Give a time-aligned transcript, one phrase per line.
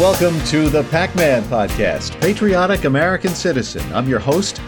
[0.00, 3.82] welcome to the Pac Man Podcast, Patriotic American Citizen.
[3.92, 4.58] I'm your host,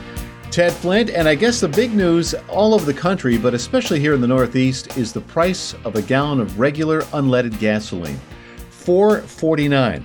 [0.50, 4.12] Ted Flint, and I guess the big news all over the country, but especially here
[4.12, 8.20] in the Northeast, is the price of a gallon of regular unleaded gasoline.
[8.72, 10.02] $4.49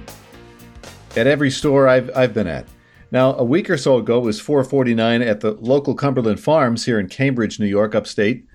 [1.18, 2.66] at every store I've, I've been at.
[3.12, 7.02] Now, a week or so ago, it was $4.49 at the local Cumberland Farms here
[7.02, 8.46] in Cambridge, New York, upstate.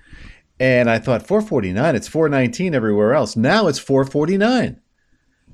[0.59, 3.35] And I thought, 4.49, it's 4.19 everywhere else.
[3.35, 4.79] Now it's 4.49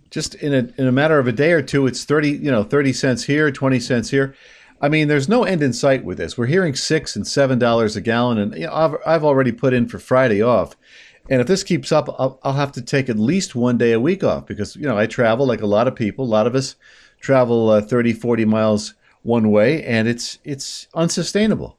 [0.10, 2.64] just in a in a matter of a day or two, it's thirty you know
[2.64, 4.36] thirty cents here, twenty cents here.
[4.82, 6.38] I mean, there's no end in sight with this.
[6.38, 9.74] We're hearing six and seven dollars a gallon, and you know, I've, I've already put
[9.74, 10.76] in for Friday off.
[11.30, 14.00] And if this keeps up, I'll, I'll have to take at least one day a
[14.00, 16.26] week off because you know I travel like a lot of people.
[16.26, 16.76] A lot of us
[17.20, 21.78] travel uh, 30, 40 miles one way, and it's it's unsustainable.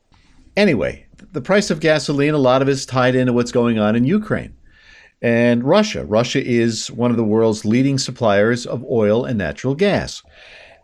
[0.56, 3.96] Anyway, the price of gasoline, a lot of it is tied into what's going on
[3.96, 4.54] in Ukraine
[5.22, 6.04] and Russia.
[6.04, 10.22] Russia is one of the world's leading suppliers of oil and natural gas.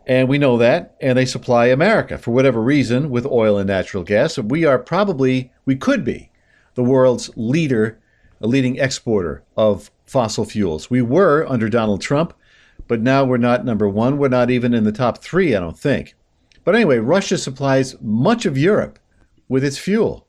[0.05, 4.03] And we know that, and they supply America for whatever reason with oil and natural
[4.03, 4.37] gas.
[4.37, 6.31] We are probably, we could be,
[6.75, 7.99] the world's leader,
[8.39, 10.89] a leading exporter of fossil fuels.
[10.89, 12.33] We were under Donald Trump,
[12.87, 14.17] but now we're not number one.
[14.17, 16.15] We're not even in the top three, I don't think.
[16.63, 18.99] But anyway, Russia supplies much of Europe
[19.49, 20.26] with its fuel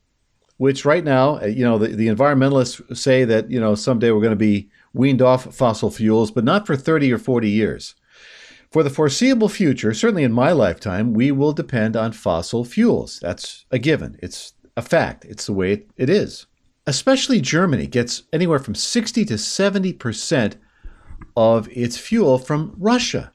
[0.59, 4.19] which right now, uh, you know, the, the environmentalists say that, you know, someday we're
[4.19, 7.95] going to be weaned off fossil fuels, but not for 30 or 40 years.
[8.69, 13.19] For the foreseeable future, certainly in my lifetime, we will depend on fossil fuels.
[13.21, 14.19] That's a given.
[14.21, 15.23] It's a fact.
[15.23, 16.45] It's the way it, it is.
[16.85, 20.55] Especially Germany gets anywhere from 60 to 70%
[21.37, 23.31] of its fuel from Russia.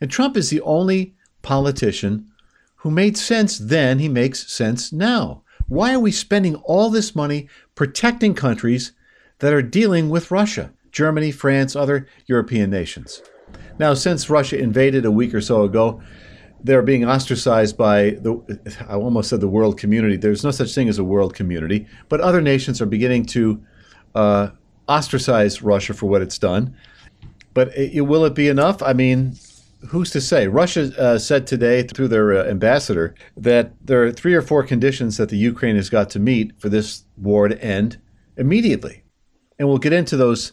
[0.00, 2.28] And Trump is the only politician
[2.76, 5.42] who made sense then, he makes sense now.
[5.68, 8.92] Why are we spending all this money protecting countries
[9.40, 10.72] that are dealing with Russia?
[10.92, 13.22] Germany, France, other European nations.
[13.78, 16.00] Now, since Russia invaded a week or so ago,
[16.64, 18.58] they're being ostracized by the,
[18.88, 20.16] I almost said the world community.
[20.16, 23.62] There's no such thing as a world community, but other nations are beginning to
[24.14, 24.48] uh,
[24.88, 26.74] ostracize Russia for what it's done.
[27.52, 28.82] But it, will it be enough?
[28.82, 29.34] I mean,
[29.88, 30.48] who's to say?
[30.48, 35.16] Russia uh, said today through their uh, ambassador that there are three or four conditions
[35.16, 38.00] that the Ukraine has got to meet for this war to end
[38.36, 39.02] immediately.
[39.58, 40.52] And we'll get into those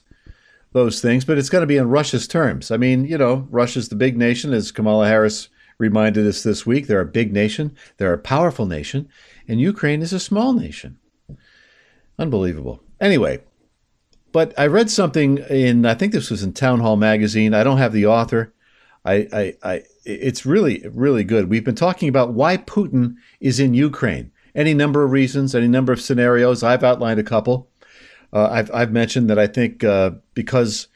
[0.74, 2.70] those things, but it's going to be on Russia's terms.
[2.70, 5.48] I mean, you know, Russia's the big nation, as Kamala Harris
[5.78, 6.88] reminded us this week.
[6.88, 9.08] They're a big nation, they're a powerful nation,
[9.48, 10.98] and Ukraine is a small nation.
[12.20, 12.84] Unbelievable.
[13.00, 13.42] Anyway,
[14.34, 17.54] but I read something in, I think this was in Town Hall magazine.
[17.54, 18.54] I don't have the author,
[19.06, 21.50] I, I, I, it's really, really good.
[21.50, 24.32] We've been talking about why Putin is in Ukraine.
[24.56, 26.64] Any number of reasons, any number of scenarios.
[26.64, 27.70] I've outlined a couple.
[28.34, 30.88] Uh, I've, I've mentioned that I think uh, because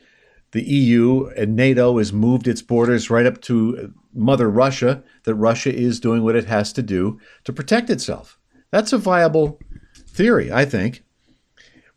[0.52, 5.74] the EU and NATO has moved its borders right up to Mother Russia, that Russia
[5.74, 8.40] is doing what it has to do to protect itself.
[8.72, 9.60] That's a viable
[10.08, 11.04] theory, I think.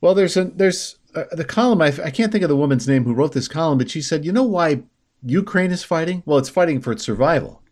[0.01, 1.81] Well, there's a, there's uh, the column.
[1.81, 4.25] I, I can't think of the woman's name who wrote this column, but she said,
[4.25, 4.83] you know why
[5.25, 6.23] Ukraine is fighting?
[6.27, 7.63] Well, it's fighting for its survival.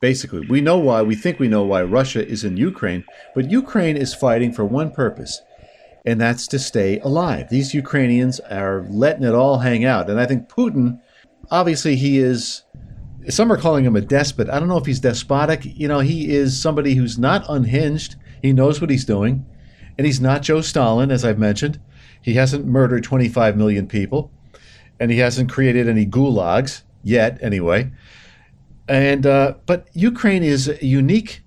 [0.00, 3.04] Basically, we know why, we think we know why Russia is in Ukraine,
[3.34, 5.40] but Ukraine is fighting for one purpose,
[6.04, 7.48] and that's to stay alive.
[7.48, 10.10] These Ukrainians are letting it all hang out.
[10.10, 11.00] And I think Putin,
[11.50, 12.62] obviously, he is,
[13.28, 14.50] some are calling him a despot.
[14.50, 15.64] I don't know if he's despotic.
[15.64, 19.46] You know, he is somebody who's not unhinged, he knows what he's doing,
[19.96, 21.80] and he's not Joe Stalin, as I've mentioned.
[22.20, 24.30] He hasn't murdered 25 million people
[25.00, 27.90] and he hasn't created any gulags yet, anyway.
[28.88, 31.42] And uh, but Ukraine is a unique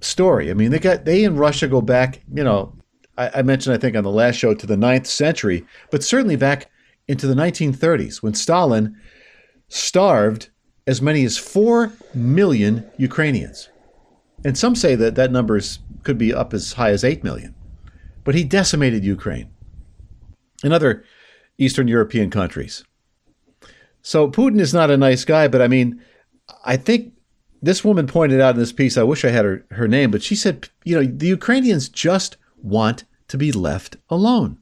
[0.00, 0.50] story.
[0.50, 2.20] I mean, they got they and Russia go back.
[2.32, 2.74] You know,
[3.16, 6.36] I, I mentioned I think on the last show to the 9th century, but certainly
[6.36, 6.70] back
[7.06, 8.96] into the 1930s when Stalin
[9.68, 10.50] starved
[10.86, 13.68] as many as four million Ukrainians,
[14.44, 17.54] and some say that that number is, could be up as high as eight million.
[18.24, 19.50] But he decimated Ukraine.
[20.62, 21.04] Another
[21.58, 22.84] Eastern European countries.
[24.02, 26.00] So Putin is not a nice guy, but I mean,
[26.64, 27.12] I think
[27.60, 30.22] this woman pointed out in this piece, I wish I had her, her name, but
[30.22, 34.58] she said, you know, the Ukrainians just want to be left alone.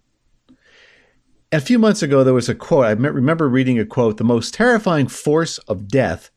[1.53, 2.87] A few months ago, there was a quote.
[2.87, 6.31] I remember reading a quote The most terrifying force of death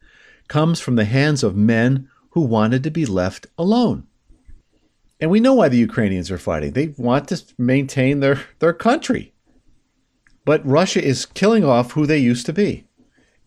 [0.48, 4.06] comes from the hands of men who wanted to be left alone.
[5.20, 6.72] And we know why the Ukrainians are fighting.
[6.72, 9.34] They want to maintain their, their country.
[10.50, 12.88] But Russia is killing off who they used to be.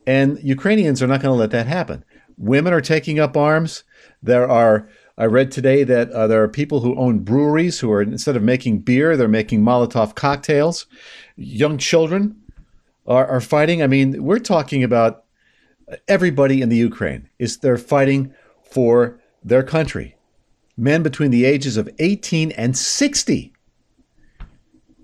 [0.07, 2.05] And Ukrainians are not going to let that happen.
[2.39, 3.83] Women are taking up arms.
[4.23, 4.89] There are,
[5.19, 8.45] I read today that uh, there are people who own breweries who are, instead of
[8.45, 10.87] making beer, they're making Molotov cocktails.
[11.35, 12.41] Young children
[13.05, 13.83] are, are fighting.
[13.83, 15.25] I mean, we're talking about
[16.07, 18.33] everybody in the Ukraine is they're fighting
[18.63, 20.15] for their country.
[20.77, 23.52] Men between the ages of 18 and 60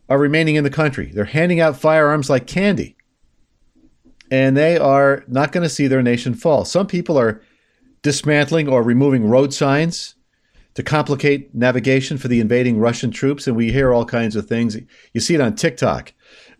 [0.08, 1.10] are remaining in the country.
[1.12, 2.96] They're handing out firearms like candy.
[4.30, 6.64] And they are not going to see their nation fall.
[6.64, 7.42] Some people are
[8.02, 10.14] dismantling or removing road signs
[10.74, 13.46] to complicate navigation for the invading Russian troops.
[13.46, 14.76] And we hear all kinds of things.
[15.12, 16.12] You see it on TikTok.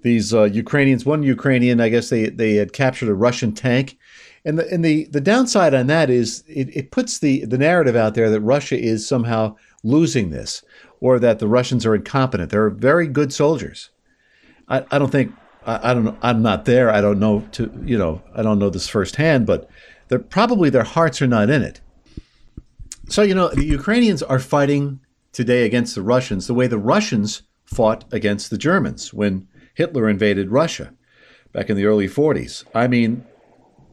[0.03, 3.99] These uh, Ukrainians, one Ukrainian, I guess they, they had captured a Russian tank.
[4.45, 7.97] And the, and the, the downside on that is it, it puts the, the narrative
[7.97, 10.63] out there that Russia is somehow losing this
[11.01, 12.51] or that the Russians are incompetent.
[12.51, 13.91] They're very good soldiers.
[14.69, 15.33] I, I don't think
[15.65, 16.19] I, I don't.
[16.23, 16.91] I'm not there.
[16.91, 18.23] I don't know to you know.
[18.35, 19.69] I don't know this firsthand, but
[20.09, 21.81] they're probably their hearts are not in it.
[23.09, 25.01] So you know the Ukrainians are fighting
[25.33, 30.51] today against the Russians the way the Russians fought against the Germans when Hitler invaded
[30.51, 30.93] Russia
[31.53, 32.65] back in the early 40s.
[32.75, 33.25] I mean,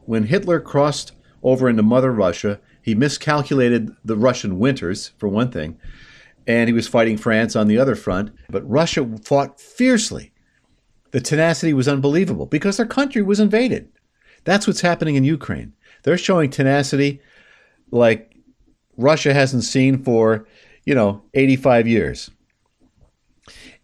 [0.06, 1.12] when Hitler crossed
[1.42, 5.76] over into Mother Russia, he miscalculated the Russian winters for one thing
[6.46, 8.30] and he was fighting France on the other front.
[8.48, 10.32] But Russia fought fiercely.
[11.10, 13.88] The tenacity was unbelievable because their country was invaded.
[14.44, 15.72] That's what's happening in Ukraine.
[16.04, 17.20] They're showing tenacity
[17.90, 18.36] like
[18.96, 20.46] Russia hasn't seen for,
[20.84, 22.30] you know, 85 years.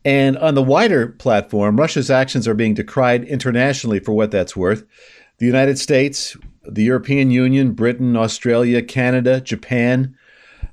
[0.05, 4.85] And on the wider platform, Russia's actions are being decried internationally for what that's worth.
[5.39, 10.15] The United States, the European Union, Britain, Australia, Canada, Japan,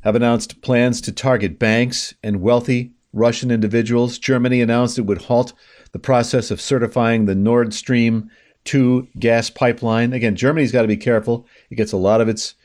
[0.01, 4.17] have announced plans to target banks and wealthy Russian individuals.
[4.17, 5.53] Germany announced it would halt
[5.91, 8.29] the process of certifying the Nord Stream
[8.65, 10.13] 2 gas pipeline.
[10.13, 11.47] Again, Germany's got to be careful.
[11.69, 12.55] It gets a lot of its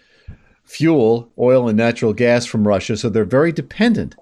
[0.65, 4.17] fuel, oil and natural gas from Russia, so they're very dependent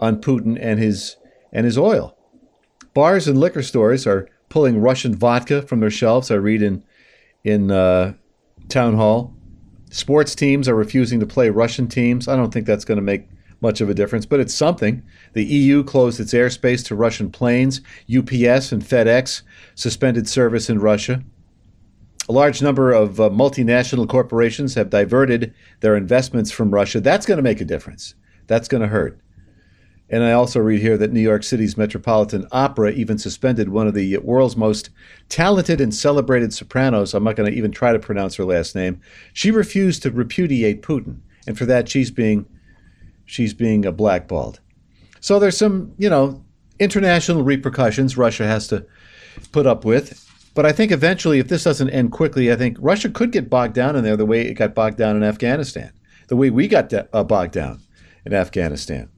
[0.00, 1.16] on Putin and his
[1.52, 2.16] and his oil.
[2.94, 6.30] Bars and liquor stores are pulling Russian vodka from their shelves.
[6.30, 6.84] I read in
[7.44, 8.14] in uh,
[8.70, 9.34] Town Hall.
[9.90, 12.28] Sports teams are refusing to play Russian teams.
[12.28, 13.28] I don't think that's going to make
[13.60, 15.02] much of a difference, but it's something.
[15.34, 17.80] The EU closed its airspace to Russian planes.
[18.08, 19.42] UPS and FedEx
[19.74, 21.22] suspended service in Russia.
[22.28, 27.00] A large number of uh, multinational corporations have diverted their investments from Russia.
[27.00, 28.14] That's going to make a difference.
[28.46, 29.20] That's going to hurt.
[30.10, 33.94] And I also read here that New York City's Metropolitan Opera even suspended one of
[33.94, 34.90] the world's most
[35.28, 37.14] talented and celebrated sopranos.
[37.14, 39.00] I'm not going to even try to pronounce her last name.
[39.32, 42.44] She refused to repudiate Putin, and for that she's being
[43.24, 44.58] she's being blackballed.
[45.20, 46.44] So there's some, you know,
[46.80, 48.84] international repercussions Russia has to
[49.52, 50.26] put up with.
[50.54, 53.74] But I think eventually, if this doesn't end quickly, I think Russia could get bogged
[53.74, 55.92] down in there the way it got bogged down in Afghanistan,
[56.26, 57.80] the way we got uh, bogged down
[58.26, 59.08] in Afghanistan.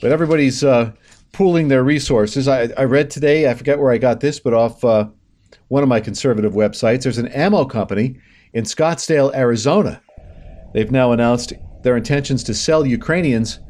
[0.00, 0.92] But everybody's uh,
[1.32, 2.48] pooling their resources.
[2.48, 5.08] I, I, read today, I forget where I got this, but off uh,
[5.68, 8.18] one of my conservative websites, there's an ammo company
[8.52, 10.00] in Scottsdale, Arizona.
[10.72, 11.52] They've now announced
[11.82, 13.60] their intentions to sell Ukrainians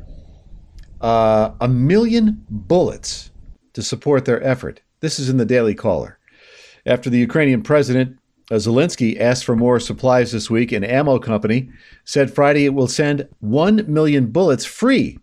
[1.01, 3.31] uh, a million bullets
[3.73, 4.81] to support their effort.
[5.01, 6.19] This is in the Daily Caller.
[6.87, 8.19] After the Ukrainian president
[8.51, 11.71] uh, Zelensky asked for more supplies this week, an ammo company
[12.05, 15.19] said Friday it will send 1 million bullets free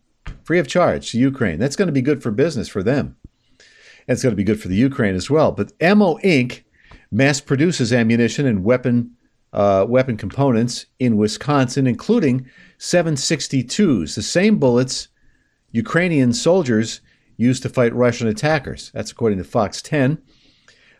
[0.48, 1.60] free of charge to Ukraine.
[1.60, 3.18] That's going to be good for business for them.
[3.60, 5.52] And it's going to be good for the Ukraine as well.
[5.52, 6.64] But Ammo Inc.
[7.12, 9.12] mass produces ammunition and weapon
[9.52, 12.48] uh, weapon components in Wisconsin, including
[12.80, 15.10] 762s, the same bullets
[15.72, 17.02] Ukrainian soldiers
[17.36, 18.92] used to fight Russian attackers.
[18.94, 20.22] That's according to Fox 10.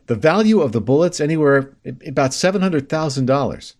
[0.08, 3.76] The value of the bullets anywhere about seven hundred thousand dollars.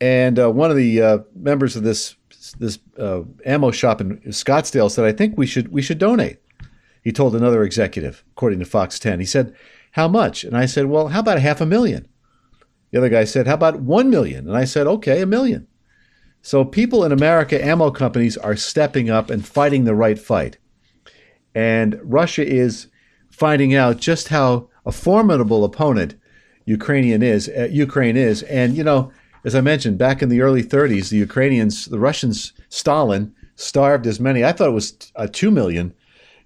[0.00, 2.16] And uh, one of the uh, members of this
[2.58, 6.38] this uh, ammo shop in Scottsdale said, "I think we should we should donate."
[7.02, 9.20] He told another executive, according to Fox 10.
[9.20, 9.54] He said,
[9.92, 12.08] "How much?" And I said, "Well, how about half a million?
[12.90, 15.66] The other guy said, "How about 1 million?" And I said, "Okay, a million.
[16.42, 20.56] So people in America, ammo companies are stepping up and fighting the right fight.
[21.54, 22.86] And Russia is
[23.30, 26.14] finding out just how a formidable opponent
[26.64, 28.42] Ukrainian is, uh, Ukraine is.
[28.44, 29.12] And you know,
[29.44, 34.20] as I mentioned, back in the early 30s, the Ukrainians, the Russians, Stalin starved as
[34.20, 34.44] many.
[34.44, 35.94] I thought it was uh, two million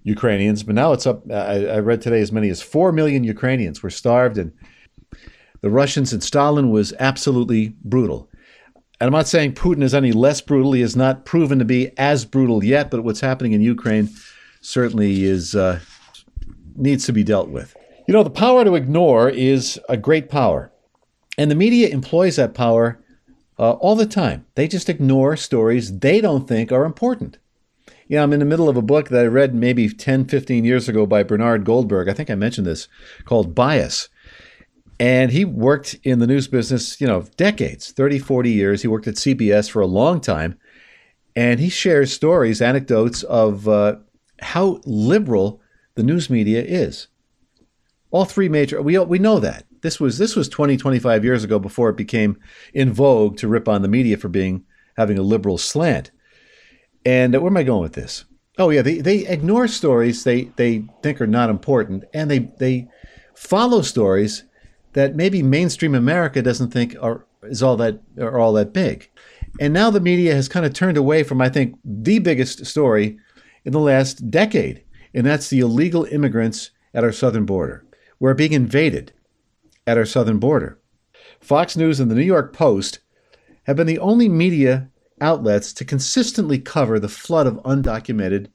[0.03, 1.29] Ukrainians, but now it's up.
[1.31, 4.51] I, I, read today as many as four million Ukrainians were starved, and
[5.61, 8.29] the Russians and Stalin was absolutely brutal.
[8.99, 10.71] And I'm not saying Putin is any less brutal.
[10.73, 14.09] He has not proven to be as brutal yet, but what's happening in Ukraine
[14.61, 15.79] certainly is uh,
[16.75, 17.75] needs to be dealt with.
[18.07, 20.71] You know, the power to ignore is a great power.
[21.37, 22.99] And the media employs that power
[23.57, 24.45] uh, all the time.
[24.55, 27.37] They just ignore stories they don't think are important.
[28.07, 30.63] You know, I'm in the middle of a book that I read maybe 10, 15
[30.63, 32.07] years ago by Bernard Goldberg.
[32.07, 32.87] I think I mentioned this,
[33.25, 34.09] called Bias.
[34.99, 38.81] And he worked in the news business, you know, decades 30, 40 years.
[38.81, 40.57] He worked at CBS for a long time.
[41.35, 43.97] And he shares stories, anecdotes of uh,
[44.39, 45.61] how liberal
[45.95, 47.07] the news media is.
[48.11, 49.65] All three major, we, we know that.
[49.81, 52.37] This was this was 20, 25 years ago before it became
[52.73, 54.63] in vogue to rip on the media for being
[54.97, 56.11] having a liberal slant.
[57.05, 58.25] And uh, where am I going with this?
[58.57, 62.87] Oh yeah, they, they ignore stories they, they think are not important, and they they
[63.35, 64.43] follow stories
[64.93, 69.09] that maybe mainstream America doesn't think are is all that are all that big.
[69.59, 73.17] And now the media has kind of turned away from I think the biggest story
[73.65, 77.85] in the last decade, and that's the illegal immigrants at our southern border.
[78.19, 79.11] We're being invaded
[79.87, 80.79] at our southern border.
[81.39, 82.99] Fox News and the New York Post
[83.63, 84.89] have been the only media
[85.21, 88.47] outlets to consistently cover the flood of undocumented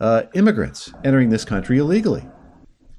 [0.00, 2.26] uh, immigrants entering this country illegally.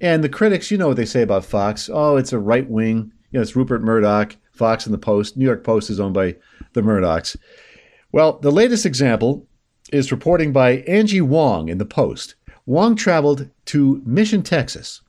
[0.02, 1.90] And the critics, you know what they say about Fox.
[1.92, 5.38] Oh, it's a right wing, you know, it's Rupert Murdoch, Fox and the Post.
[5.38, 6.36] New York Post is owned by
[6.74, 7.36] the Murdochs.
[8.12, 9.48] Well, the latest example
[9.92, 12.36] is reporting by Angie Wong in the Post.
[12.66, 15.02] Wong traveled to Mission, Texas,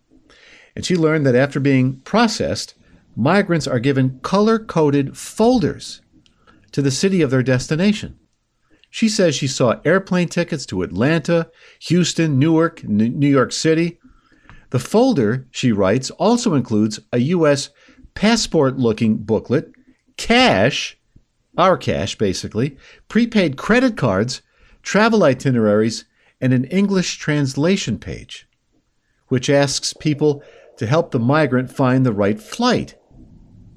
[0.81, 2.73] and she learned that after being processed,
[3.15, 6.01] migrants are given color coded folders
[6.73, 8.19] to the city of their destination.
[8.89, 13.99] She says she saw airplane tickets to Atlanta, Houston, Newark, New York City.
[14.71, 17.69] The folder, she writes, also includes a U.S.
[18.15, 19.73] passport looking booklet,
[20.17, 20.99] cash,
[21.59, 24.41] our cash basically, prepaid credit cards,
[24.83, 26.07] travel itineraries,
[26.41, 28.49] and an English translation page,
[29.29, 30.43] which asks people
[30.81, 32.95] to help the migrant find the right flight.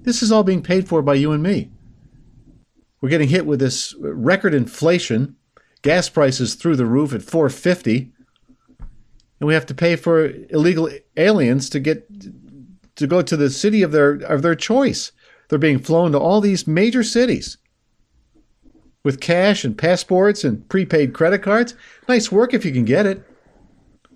[0.04, 1.70] This is all being paid for by you and me.
[3.02, 5.36] We're getting hit with this record inflation,
[5.82, 8.14] gas prices through the roof at 450,
[8.80, 12.08] and we have to pay for illegal aliens to get
[12.96, 15.12] to go to the city of their of their choice.
[15.50, 17.58] They're being flown to all these major cities
[19.04, 21.76] with cash and passports and prepaid credit cards.
[22.08, 23.28] Nice work if you can get it.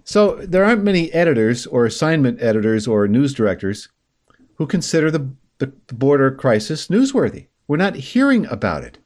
[0.08, 3.90] So there aren't many editors or assignment editors or news directors
[4.56, 7.48] who consider the, the, border crisis newsworthy.
[7.68, 9.00] We're not hearing about it.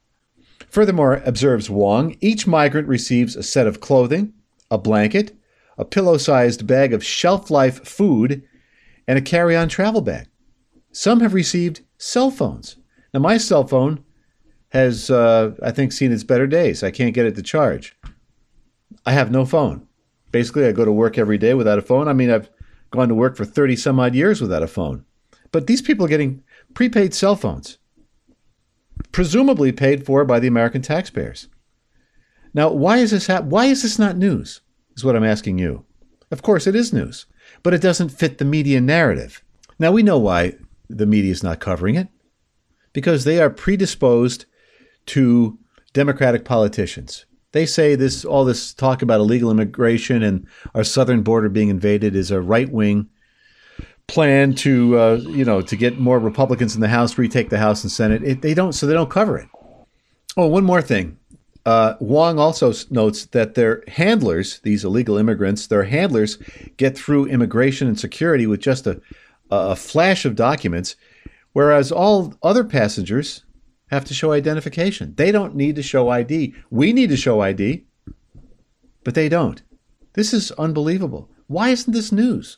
[0.70, 4.34] Furthermore, observes Wong, each migrant receives a set of clothing,
[4.70, 5.36] a blanket,
[5.75, 8.43] a pillow sized bag of shelf life food,
[9.08, 10.27] and a carry on travel bag.
[10.91, 12.75] Some have received cell phones.
[13.12, 14.03] Now, my cell phone
[14.70, 16.84] has, uh, I think, seen its better days.
[16.84, 17.98] I can't get it to charge.
[19.03, 19.88] I have no phone.
[20.31, 22.07] Basically, I go to work every day without a phone.
[22.07, 22.50] I mean, I've
[22.91, 25.05] gone to work for 30 some odd years without a phone.
[25.51, 27.77] But these people are getting prepaid cell phones,
[29.11, 31.47] presumably paid for by the American taxpayers.
[32.53, 34.61] Now, why is this ha- why is this not news?
[34.95, 35.85] Is what I'm asking you.
[36.31, 37.25] Of course, it is news,
[37.63, 39.43] but it doesn't fit the media narrative.
[39.79, 40.55] Now we know why
[40.89, 42.07] the media is not covering it,
[42.93, 44.45] because they are predisposed
[45.07, 45.57] to
[45.93, 47.25] Democratic politicians.
[47.51, 52.15] They say this all this talk about illegal immigration and our southern border being invaded
[52.15, 53.10] is a right wing
[54.08, 57.84] plan to uh, you know to get more Republicans in the House, retake the House
[57.84, 58.24] and Senate.
[58.24, 59.48] It, they don't, so they don't cover it.
[60.38, 61.17] Oh, one more thing.
[61.65, 66.38] Uh, Wong also notes that their handlers, these illegal immigrants, their handlers
[66.77, 69.00] get through immigration and security with just a,
[69.51, 70.96] a flash of documents,
[71.53, 73.43] whereas all other passengers
[73.91, 75.13] have to show identification.
[75.15, 76.55] They don't need to show ID.
[76.69, 77.86] We need to show ID,
[79.03, 79.62] but they don't.
[80.13, 81.29] This is unbelievable.
[81.48, 82.57] Why isn't this news?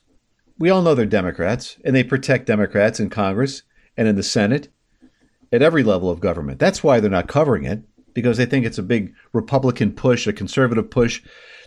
[0.60, 3.64] We all know they're Democrats, and they protect Democrats in Congress
[3.98, 4.70] and in the Senate
[5.52, 6.60] at every level of government.
[6.60, 7.82] That's why they're not covering it,
[8.14, 11.22] because they think it's a big Republican push, a conservative push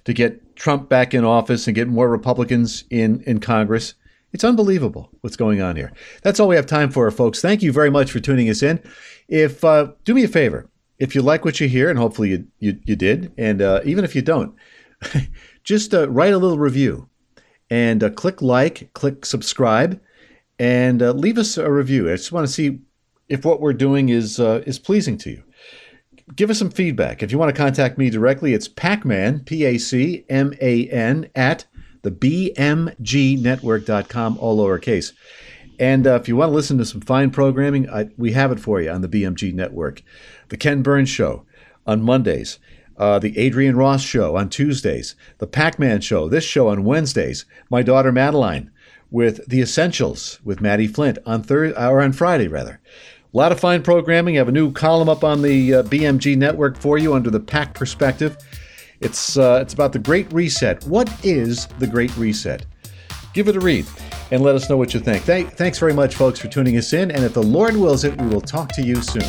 [0.05, 3.95] to get Trump back in office and get more Republicans in, in Congress.
[4.37, 5.95] It's unbelievable what's going on here.
[6.23, 7.41] That's all we have time for, folks.
[7.41, 8.83] Thank you very much for tuning us in.
[9.29, 12.47] If uh, do me a favor, if you like what you hear, and hopefully you
[12.59, 14.55] you, you did, and uh, even if you don't,
[15.65, 17.09] just uh, write a little review
[17.71, 19.99] and uh, click like, click subscribe,
[20.59, 22.13] and uh, leave us a review.
[22.13, 22.81] I just want to see
[23.31, 25.43] if what we're doing is uh, is pleasing to you.
[26.35, 27.23] Give us some feedback.
[27.23, 31.31] If you want to contact me directly, it's Pacman, P A C M A N,
[31.35, 31.65] at
[32.07, 32.13] the
[32.55, 35.13] BMGnetwork.com, all lowercase.
[35.81, 38.61] And uh, if you want to listen to some fine programming, I, we have it
[38.61, 40.05] for you on the BMG Network.
[40.49, 41.45] The Ken Burns Show
[41.85, 42.61] on Mondays,
[42.97, 47.45] uh, the Adrian Ross Show on Tuesdays, the Pac Man Show, this show on Wednesdays,
[47.71, 48.71] my daughter Madeline
[49.11, 52.81] with The Essentials with Maddie Flint on Thursday or on Friday rather.
[53.35, 54.37] A lot of fine programming.
[54.37, 57.41] I have a new column up on the uh, BMG network for you under the
[57.41, 58.37] Pac Perspective.
[59.01, 60.85] It's uh, it's about the Great Reset.
[60.85, 62.65] What is the Great Reset?
[63.35, 63.87] Give it a read.
[64.31, 65.25] and let us know what you think.
[65.25, 67.11] Th- thanks very much, folks, for tuning us in.
[67.13, 69.23] And if the Lord wills it, we will talk to you soon.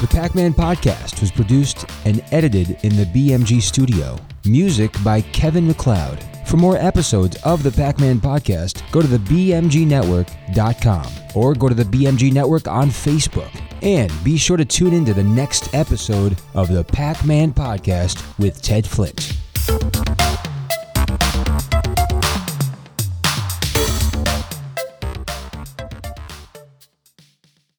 [0.00, 4.18] The Pac Man Podcast was produced and edited in the BMG studio.
[4.44, 6.22] Music by Kevin MacLeod.
[6.46, 11.74] For more episodes of the Pac Man Podcast, go to the BMGNetwork.com or go to
[11.74, 13.50] the BMG Network on Facebook.
[13.82, 18.38] And be sure to tune in to the next episode of the Pac Man Podcast
[18.38, 19.36] with Ted Flint.